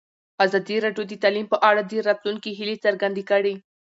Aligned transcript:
ازادي 0.45 0.77
راډیو 0.85 1.03
د 1.07 1.13
تعلیم 1.23 1.47
په 1.49 1.57
اړه 1.69 1.81
د 1.85 1.91
راتلونکي 2.07 2.49
هیلې 2.59 2.75
څرګندې 2.85 3.23
کړې. 3.31 3.55